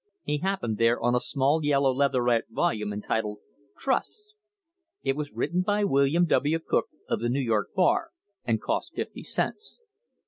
[0.23, 3.37] He happened there on a small yellow leatherette volume entitled
[3.77, 4.33] "Trusts."
[5.03, 6.57] It was written by William W.
[6.57, 8.09] Cook, of the New York bar,
[8.43, 9.79] and cost fifty cents.